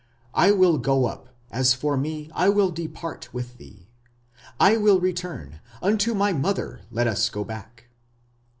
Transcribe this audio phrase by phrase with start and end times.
[0.33, 3.87] I will go up, as for me I will depart with thee......
[4.59, 7.85] I will return, unto my mother let us go back.